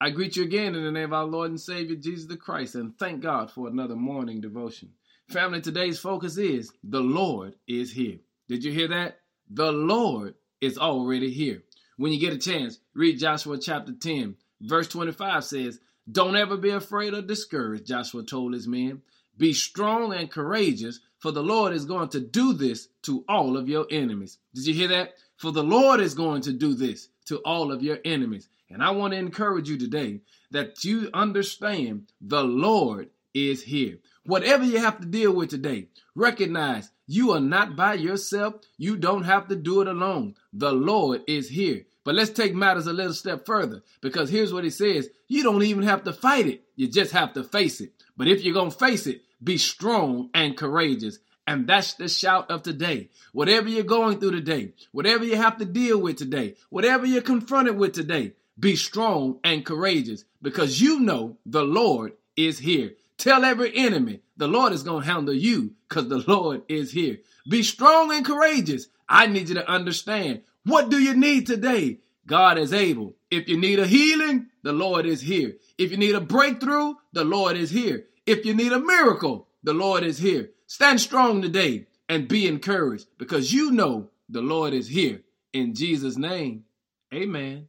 I 0.00 0.10
greet 0.10 0.36
you 0.36 0.44
again 0.44 0.76
in 0.76 0.84
the 0.84 0.92
name 0.92 1.06
of 1.06 1.12
our 1.12 1.24
Lord 1.24 1.50
and 1.50 1.60
Savior 1.60 1.96
Jesus 1.96 2.26
the 2.26 2.36
Christ 2.36 2.76
and 2.76 2.96
thank 2.96 3.20
God 3.20 3.50
for 3.50 3.66
another 3.66 3.96
morning 3.96 4.40
devotion. 4.40 4.90
Family, 5.28 5.60
today's 5.60 5.98
focus 5.98 6.38
is 6.38 6.70
the 6.84 7.00
Lord 7.00 7.56
is 7.66 7.90
here. 7.92 8.18
Did 8.48 8.62
you 8.62 8.70
hear 8.70 8.86
that? 8.88 9.18
The 9.50 9.72
Lord 9.72 10.34
is 10.60 10.78
already 10.78 11.32
here. 11.32 11.64
When 11.96 12.12
you 12.12 12.20
get 12.20 12.32
a 12.32 12.38
chance, 12.38 12.78
read 12.94 13.18
Joshua 13.18 13.58
chapter 13.58 13.92
10, 13.92 14.36
verse 14.60 14.86
25 14.86 15.42
says, 15.42 15.80
Don't 16.10 16.36
ever 16.36 16.56
be 16.56 16.70
afraid 16.70 17.12
or 17.12 17.20
discouraged, 17.22 17.86
Joshua 17.86 18.22
told 18.22 18.54
his 18.54 18.68
men. 18.68 19.02
Be 19.36 19.52
strong 19.52 20.14
and 20.14 20.30
courageous, 20.30 21.00
for 21.18 21.32
the 21.32 21.42
Lord 21.42 21.72
is 21.72 21.84
going 21.84 22.10
to 22.10 22.20
do 22.20 22.52
this 22.52 22.86
to 23.02 23.24
all 23.28 23.56
of 23.56 23.68
your 23.68 23.86
enemies. 23.90 24.38
Did 24.54 24.66
you 24.68 24.74
hear 24.74 24.88
that? 24.88 25.14
For 25.38 25.50
the 25.50 25.64
Lord 25.64 25.98
is 25.98 26.14
going 26.14 26.42
to 26.42 26.52
do 26.52 26.74
this 26.74 27.08
to 27.26 27.38
all 27.38 27.72
of 27.72 27.82
your 27.82 27.98
enemies. 28.04 28.48
And 28.70 28.82
I 28.82 28.90
want 28.90 29.12
to 29.12 29.18
encourage 29.18 29.68
you 29.68 29.78
today 29.78 30.20
that 30.50 30.84
you 30.84 31.08
understand 31.14 32.12
the 32.20 32.44
Lord 32.44 33.08
is 33.34 33.62
here. 33.62 33.98
Whatever 34.24 34.64
you 34.64 34.78
have 34.78 35.00
to 35.00 35.06
deal 35.06 35.32
with 35.32 35.48
today, 35.48 35.88
recognize 36.14 36.90
you 37.06 37.32
are 37.32 37.40
not 37.40 37.76
by 37.76 37.94
yourself. 37.94 38.56
You 38.76 38.96
don't 38.96 39.24
have 39.24 39.48
to 39.48 39.56
do 39.56 39.80
it 39.80 39.88
alone. 39.88 40.34
The 40.52 40.72
Lord 40.72 41.22
is 41.26 41.48
here. 41.48 41.84
But 42.04 42.14
let's 42.14 42.30
take 42.30 42.54
matters 42.54 42.86
a 42.86 42.92
little 42.92 43.12
step 43.14 43.46
further 43.46 43.82
because 44.00 44.30
here's 44.30 44.52
what 44.52 44.64
he 44.64 44.70
says 44.70 45.08
you 45.28 45.42
don't 45.42 45.62
even 45.62 45.84
have 45.84 46.04
to 46.04 46.12
fight 46.12 46.46
it, 46.46 46.62
you 46.76 46.88
just 46.88 47.12
have 47.12 47.32
to 47.34 47.44
face 47.44 47.80
it. 47.80 47.92
But 48.16 48.28
if 48.28 48.42
you're 48.42 48.54
going 48.54 48.70
to 48.70 48.78
face 48.78 49.06
it, 49.06 49.22
be 49.42 49.58
strong 49.58 50.30
and 50.34 50.56
courageous. 50.56 51.18
And 51.46 51.66
that's 51.66 51.94
the 51.94 52.08
shout 52.08 52.50
of 52.50 52.62
today. 52.62 53.08
Whatever 53.32 53.70
you're 53.70 53.84
going 53.84 54.20
through 54.20 54.32
today, 54.32 54.72
whatever 54.92 55.24
you 55.24 55.36
have 55.36 55.56
to 55.58 55.64
deal 55.64 55.98
with 55.98 56.16
today, 56.16 56.56
whatever 56.68 57.06
you're 57.06 57.22
confronted 57.22 57.78
with 57.78 57.92
today, 57.92 58.32
be 58.58 58.76
strong 58.76 59.38
and 59.44 59.64
courageous 59.64 60.24
because 60.42 60.80
you 60.80 61.00
know 61.00 61.36
the 61.46 61.62
Lord 61.62 62.12
is 62.36 62.58
here. 62.58 62.92
Tell 63.16 63.44
every 63.44 63.76
enemy 63.76 64.20
the 64.36 64.48
Lord 64.48 64.72
is 64.72 64.82
going 64.82 65.02
to 65.02 65.10
handle 65.10 65.34
you 65.34 65.74
because 65.88 66.08
the 66.08 66.24
Lord 66.26 66.62
is 66.68 66.92
here. 66.92 67.18
Be 67.48 67.62
strong 67.62 68.12
and 68.12 68.24
courageous. 68.24 68.88
I 69.08 69.26
need 69.26 69.48
you 69.48 69.56
to 69.56 69.70
understand 69.70 70.42
what 70.64 70.90
do 70.90 70.98
you 70.98 71.14
need 71.14 71.46
today? 71.46 71.98
God 72.26 72.58
is 72.58 72.72
able. 72.72 73.14
If 73.30 73.48
you 73.48 73.58
need 73.58 73.78
a 73.78 73.86
healing, 73.86 74.48
the 74.62 74.72
Lord 74.72 75.06
is 75.06 75.20
here. 75.20 75.56
If 75.78 75.90
you 75.90 75.96
need 75.96 76.14
a 76.14 76.20
breakthrough, 76.20 76.94
the 77.12 77.24
Lord 77.24 77.56
is 77.56 77.70
here. 77.70 78.04
If 78.26 78.44
you 78.44 78.54
need 78.54 78.72
a 78.72 78.78
miracle, 78.78 79.48
the 79.62 79.72
Lord 79.72 80.04
is 80.04 80.18
here. 80.18 80.50
Stand 80.66 81.00
strong 81.00 81.40
today 81.40 81.86
and 82.08 82.28
be 82.28 82.46
encouraged 82.46 83.06
because 83.16 83.52
you 83.52 83.70
know 83.70 84.10
the 84.28 84.42
Lord 84.42 84.74
is 84.74 84.88
here. 84.88 85.22
In 85.54 85.74
Jesus' 85.74 86.18
name, 86.18 86.64
amen. 87.14 87.68